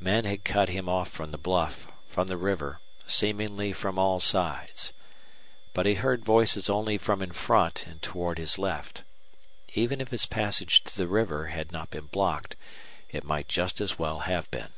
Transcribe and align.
Men 0.00 0.24
had 0.24 0.44
cut 0.44 0.70
him 0.70 0.88
off 0.88 1.10
from 1.10 1.30
the 1.30 1.36
bluff, 1.36 1.88
from 2.08 2.26
the 2.26 2.38
river, 2.38 2.80
seemingly 3.06 3.74
from 3.74 3.98
all 3.98 4.18
sides. 4.18 4.94
But 5.74 5.84
he 5.84 5.96
heard 5.96 6.24
voices 6.24 6.70
only 6.70 6.96
from 6.96 7.20
in 7.20 7.32
front 7.32 7.86
and 7.86 8.00
toward 8.00 8.38
his 8.38 8.56
left. 8.58 9.02
Even 9.74 10.00
if 10.00 10.08
his 10.08 10.24
passage 10.24 10.82
to 10.84 10.96
the 10.96 11.06
river 11.06 11.48
had 11.48 11.70
not 11.70 11.90
been 11.90 12.06
blocked, 12.06 12.56
it 13.10 13.24
might 13.24 13.46
just 13.46 13.78
as 13.78 13.98
well 13.98 14.20
have 14.20 14.50
been. 14.50 14.72